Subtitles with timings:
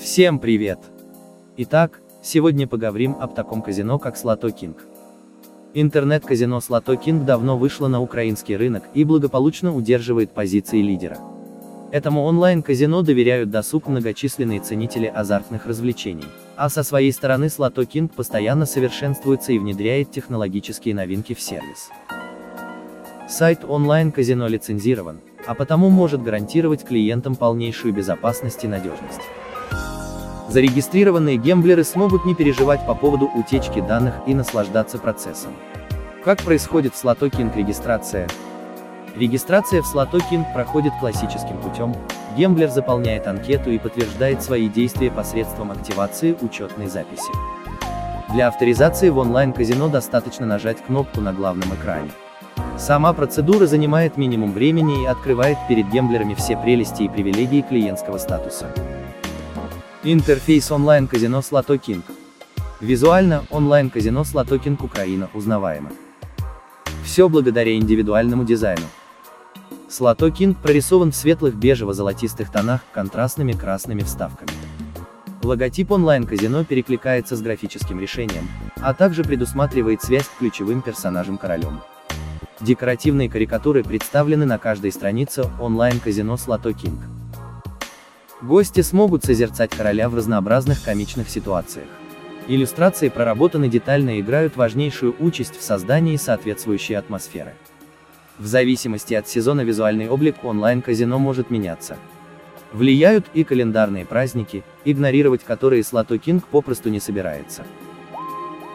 [0.00, 0.78] Всем привет!
[1.58, 4.74] Итак, сегодня поговорим об таком казино, как Слото King.
[5.74, 11.18] Интернет-казино Слото King давно вышло на украинский рынок и благополучно удерживает позиции лидера.
[11.92, 16.24] Этому онлайн-казино доверяют досуг многочисленные ценители азартных развлечений,
[16.56, 21.90] а со своей стороны Слото King постоянно совершенствуется и внедряет технологические новинки в сервис.
[23.28, 29.20] Сайт онлайн-казино лицензирован, а потому может гарантировать клиентам полнейшую безопасность и надежность.
[30.48, 35.52] Зарегистрированные гемблеры смогут не переживать по поводу утечки данных и наслаждаться процессом.
[36.24, 38.28] Как происходит в Slotto King регистрация?
[39.16, 41.94] Регистрация в Slotto King проходит классическим путем,
[42.36, 47.30] гемблер заполняет анкету и подтверждает свои действия посредством активации учетной записи.
[48.32, 52.10] Для авторизации в онлайн-казино достаточно нажать кнопку на главном экране.
[52.78, 58.72] Сама процедура занимает минимум времени и открывает перед гемблерами все прелести и привилегии клиентского статуса.
[60.02, 62.02] Интерфейс онлайн-казино King.
[62.80, 65.90] Визуально, онлайн-казино King Украина узнаваемо.
[67.04, 68.86] Все благодаря индивидуальному дизайну.
[69.90, 74.52] King прорисован в светлых бежево-золотистых тонах, контрастными красными вставками.
[75.42, 81.82] Логотип онлайн-казино перекликается с графическим решением, а также предусматривает связь с ключевым персонажем-королем.
[82.62, 87.19] Декоративные карикатуры представлены на каждой странице онлайн-казино King.
[88.42, 91.88] Гости смогут созерцать короля в разнообразных комичных ситуациях.
[92.48, 97.52] Иллюстрации проработаны детально и играют важнейшую участь в создании соответствующей атмосферы.
[98.38, 101.98] В зависимости от сезона визуальный облик онлайн-казино может меняться.
[102.72, 107.66] Влияют и календарные праздники, игнорировать которые Slotto King попросту не собирается.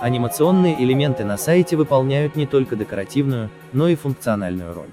[0.00, 4.88] Анимационные элементы на сайте выполняют не только декоративную, но и функциональную роль.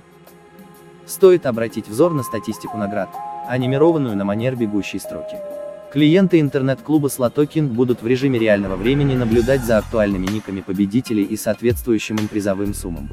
[1.05, 3.09] Стоит обратить взор на статистику наград,
[3.47, 5.37] анимированную на манер бегущей строки.
[5.91, 12.17] Клиенты интернет-клуба Slotokink будут в режиме реального времени наблюдать за актуальными никами победителей и соответствующим
[12.17, 13.09] им призовым суммам.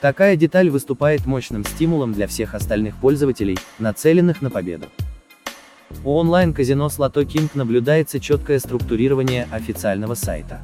[0.00, 4.86] Такая деталь выступает мощным стимулом для всех остальных пользователей, нацеленных на победу.
[6.04, 10.60] У онлайн-казино Slotokink наблюдается четкое структурирование официального сайта.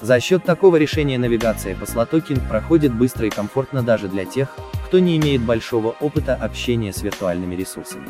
[0.00, 4.54] За счет такого решения навигация по Slotokink проходит быстро и комфортно даже для тех,
[4.86, 8.06] кто не имеет большого опыта общения с виртуальными ресурсами.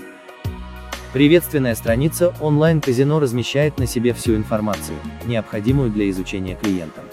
[1.14, 7.06] Приветственная страница онлайн-казино размещает на себе всю информацию, необходимую для изучения клиентам.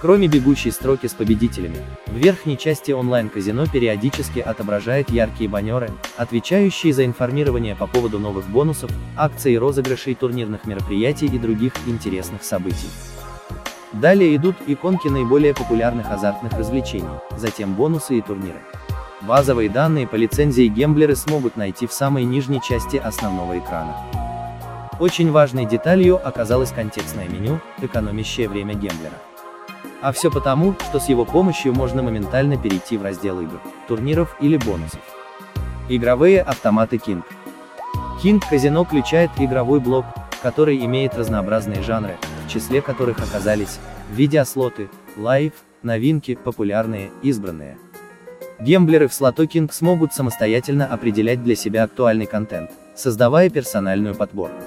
[0.00, 7.04] Кроме бегущей строки с победителями, в верхней части онлайн-казино периодически отображает яркие баннеры, отвечающие за
[7.06, 12.88] информирование по поводу новых бонусов, акций и розыгрышей турнирных мероприятий и других интересных событий.
[13.94, 17.06] Далее идут иконки наиболее популярных азартных развлечений,
[17.36, 18.60] затем бонусы и турниры.
[19.20, 23.96] Базовые данные по лицензии гемблеры смогут найти в самой нижней части основного экрана.
[24.98, 29.14] Очень важной деталью оказалось контекстное меню, экономящее время гемблера.
[30.02, 34.56] А все потому, что с его помощью можно моментально перейти в раздел игр, турниров или
[34.56, 35.00] бонусов.
[35.88, 37.22] Игровые автоматы King.
[38.22, 40.04] King Казино включает игровой блок,
[40.44, 43.78] который имеет разнообразные жанры, в числе которых оказались
[44.12, 47.78] видеослоты, live, новинки, популярные, избранные.
[48.60, 54.62] Гемблеры в SlotoKing смогут самостоятельно определять для себя актуальный контент, создавая персональную подборку.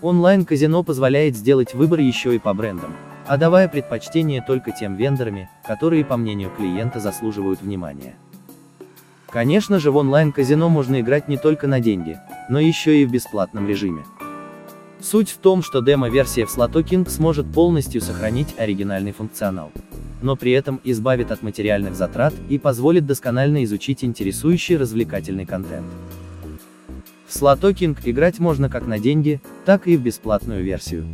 [0.00, 2.96] Онлайн-казино позволяет сделать выбор еще и по брендам,
[3.26, 8.14] отдавая предпочтение только тем вендорами, которые, по мнению клиента, заслуживают внимания.
[9.28, 13.68] Конечно же в онлайн-казино можно играть не только на деньги, но еще и в бесплатном
[13.68, 14.04] режиме.
[15.02, 19.72] Суть в том, что демо-версия в Slotto King сможет полностью сохранить оригинальный функционал,
[20.20, 25.86] но при этом избавит от материальных затрат и позволит досконально изучить интересующий развлекательный контент.
[27.26, 31.06] В Slotto King играть можно как на деньги, так и в бесплатную версию.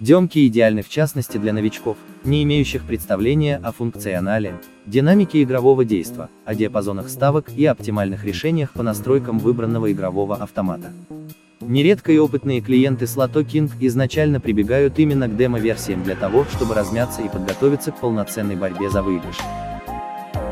[0.00, 4.54] Демки идеальны в частности для новичков, не имеющих представления о функционале,
[4.86, 10.92] динамике игрового действа, о диапазонах ставок и оптимальных решениях по настройкам выбранного игрового автомата.
[11.66, 17.22] Нередко и опытные клиенты Slotto King изначально прибегают именно к демо-версиям для того, чтобы размяться
[17.22, 19.38] и подготовиться к полноценной борьбе за выигрыш.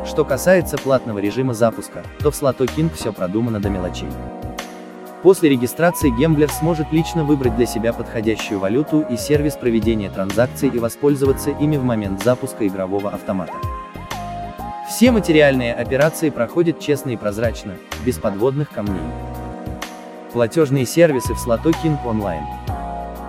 [0.07, 4.09] Что касается платного режима запуска, то в Slotto King все продумано до мелочей.
[5.23, 10.79] После регистрации гемблер сможет лично выбрать для себя подходящую валюту и сервис проведения транзакций и
[10.79, 13.55] воспользоваться ими в момент запуска игрового автомата.
[14.89, 17.75] Все материальные операции проходят честно и прозрачно,
[18.05, 19.03] без подводных камней.
[20.33, 22.47] Платежные сервисы в King Online.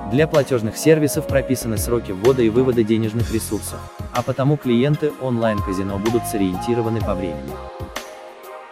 [0.10, 3.80] Для платежных сервисов прописаны сроки ввода и вывода денежных ресурсов,
[4.14, 7.52] а потому клиенты онлайн-казино будут сориентированы по времени.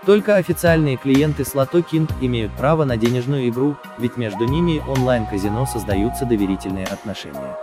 [0.05, 5.65] Только официальные клиенты Slotto King имеют право на денежную игру, ведь между ними и онлайн-казино
[5.65, 7.57] создаются доверительные отношения.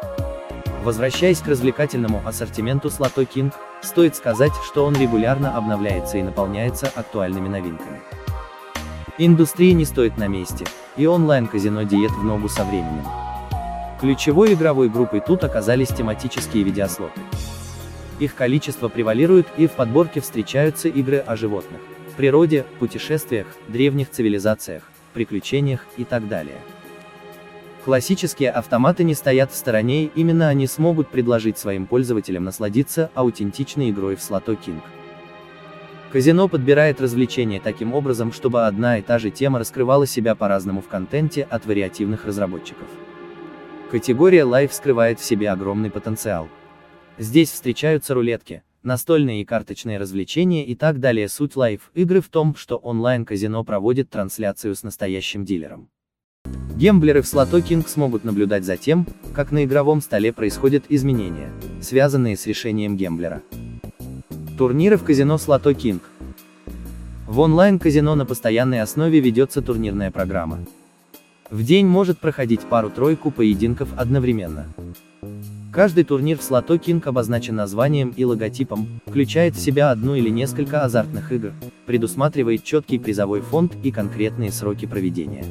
[0.84, 7.48] Возвращаясь к развлекательному ассортименту Slotto King, стоит сказать, что он регулярно обновляется и наполняется актуальными
[7.48, 8.02] новинками.
[9.20, 10.64] Индустрия не стоит на месте,
[10.96, 13.04] и онлайн-казино диет в ногу со временем.
[14.00, 17.20] Ключевой игровой группой тут оказались тематические видеослоты.
[18.20, 21.80] Их количество превалирует, и в подборке встречаются игры о животных,
[22.16, 24.84] природе, путешествиях, древних цивилизациях,
[25.14, 26.58] приключениях и так далее.
[27.84, 34.14] Классические автоматы не стоят в стороне, именно они смогут предложить своим пользователям насладиться аутентичной игрой
[34.14, 34.80] в Slotto King.
[36.10, 40.88] Казино подбирает развлечения таким образом, чтобы одна и та же тема раскрывала себя по-разному в
[40.88, 42.88] контенте от вариативных разработчиков.
[43.90, 46.48] Категория Live скрывает в себе огромный потенциал.
[47.18, 51.28] Здесь встречаются рулетки, настольные и карточные развлечения и так далее.
[51.28, 55.90] Суть Live игры в том, что онлайн-казино проводит трансляцию с настоящим дилером.
[56.76, 61.52] Гемблеры в Slotto King смогут наблюдать за тем, как на игровом столе происходят изменения,
[61.82, 63.42] связанные с решением гемблера.
[64.58, 66.00] Турниры в казино Slotto King.
[67.28, 70.58] В онлайн-казино на постоянной основе ведется турнирная программа.
[71.48, 74.66] В день может проходить пару-тройку поединков одновременно.
[75.72, 80.82] Каждый турнир в Slotto King обозначен названием и логотипом, включает в себя одну или несколько
[80.82, 81.52] азартных игр,
[81.86, 85.44] предусматривает четкий призовой фонд и конкретные сроки проведения.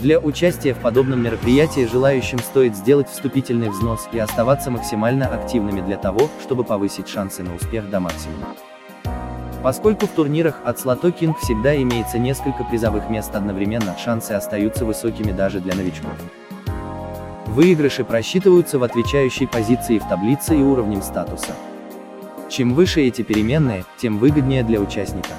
[0.00, 5.98] Для участия в подобном мероприятии желающим стоит сделать вступительный взнос и оставаться максимально активными для
[5.98, 8.56] того, чтобы повысить шансы на успех до максимума.
[9.62, 15.32] Поскольку в турнирах от Slotto King всегда имеется несколько призовых мест одновременно, шансы остаются высокими
[15.32, 16.12] даже для новичков.
[17.48, 21.54] Выигрыши просчитываются в отвечающей позиции в таблице и уровнем статуса.
[22.48, 25.34] Чем выше эти переменные, тем выгоднее для участника.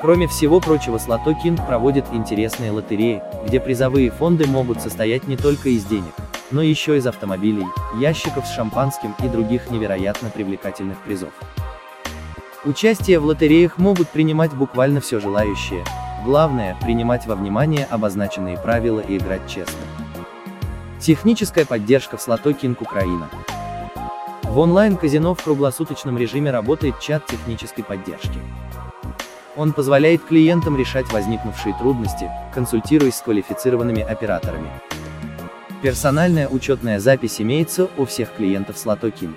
[0.00, 5.70] Кроме всего прочего Slotto King проводит интересные лотереи, где призовые фонды могут состоять не только
[5.70, 6.12] из денег,
[6.52, 7.66] но еще из автомобилей,
[7.98, 11.32] ящиков с шампанским и других невероятно привлекательных призов.
[12.64, 15.84] Участие в лотереях могут принимать буквально все желающие,
[16.24, 19.80] главное, принимать во внимание обозначенные правила и играть честно.
[21.00, 23.28] Техническая поддержка в Slotto King Украина.
[24.44, 28.38] В онлайн-казино в круглосуточном режиме работает чат технической поддержки.
[29.58, 34.70] Он позволяет клиентам решать возникнувшие трудности, консультируясь с квалифицированными операторами.
[35.82, 39.34] Персональная учетная запись имеется у всех клиентов Slotto King.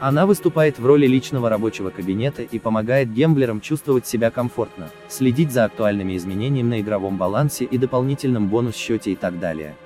[0.00, 5.66] Она выступает в роли личного рабочего кабинета и помогает гемблерам чувствовать себя комфортно, следить за
[5.66, 9.76] актуальными изменениями на игровом балансе и дополнительном бонус-счете и так далее.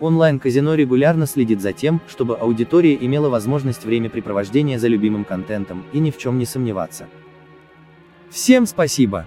[0.00, 6.10] Онлайн-казино регулярно следит за тем, чтобы аудитория имела возможность времяпрепровождения за любимым контентом и ни
[6.10, 7.06] в чем не сомневаться.
[8.30, 9.24] Всем спасибо!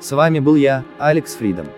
[0.00, 1.68] С вами был я, Алекс Фридом.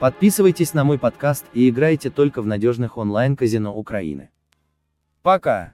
[0.00, 4.30] Подписывайтесь на мой подкаст и играйте только в надежных онлайн-казино Украины.
[5.22, 5.72] Пока!